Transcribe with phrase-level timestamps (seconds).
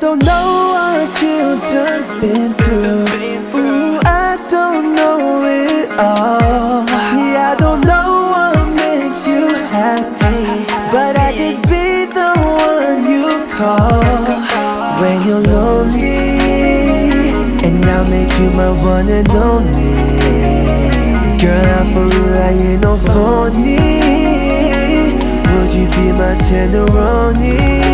[0.00, 3.02] don't know what you done been through.
[3.58, 6.86] Ooh, I don't know it all.
[7.10, 13.42] See, I don't know what makes you happy, but I could be the one you
[13.50, 14.04] call
[15.00, 16.30] when you're lonely,
[17.66, 19.98] and I'll make you my one and only.
[21.40, 23.78] Girl, I'm for real, I ain't no phony.
[25.50, 27.87] Would you be my tenderoni?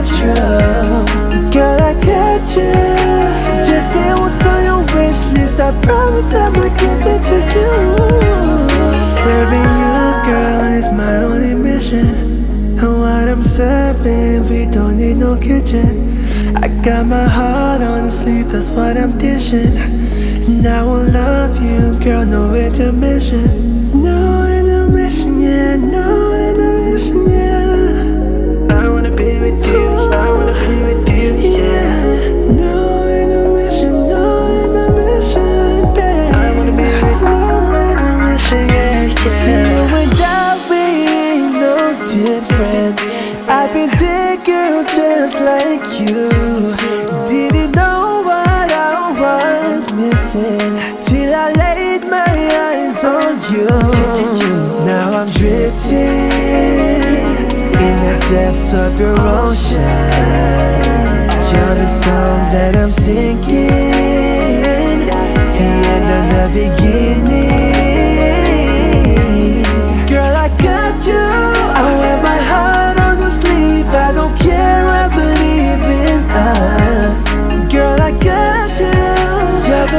[0.00, 1.50] Come true.
[1.52, 2.72] Girl, I got you.
[3.64, 5.60] Just say what's on your wish list.
[5.60, 7.70] I promise I'ma give it to you.
[9.00, 12.06] Serving you, girl, is my only mission.
[12.78, 16.08] And what I'm serving, we don't need no kitchen.
[16.56, 19.76] I got my heart on the sleeve, that's what I'm dishing.
[19.76, 23.69] And I will love you, girl, no intermission.
[42.32, 46.28] I've been there, girl, just like you.
[47.26, 52.32] Didn't know what I was missing till I laid my
[52.70, 53.66] eyes on you.
[54.86, 55.98] Now I'm drifting
[57.86, 60.29] in the depths of your ocean.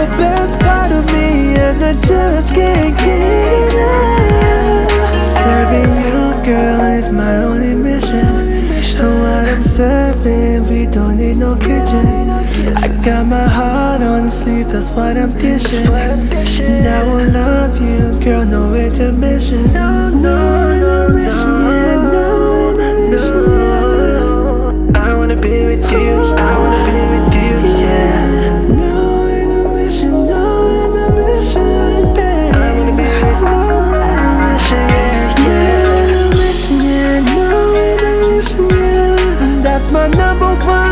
[0.02, 5.24] The best part of me, and I just can't get enough.
[5.24, 8.34] Serving you, girl, is my only mission.
[9.02, 12.30] And what I'm serving, we don't need no kitchen.
[12.84, 15.88] I got my heart on the sleeve, that's what I'm dishing.
[15.88, 19.64] And I will love you, girl, no intermission.
[20.28, 20.38] No
[20.78, 22.26] intermission, yeah, no
[22.72, 25.02] intermission, yeah.
[25.08, 26.16] I wanna be with you,
[39.92, 40.91] my number one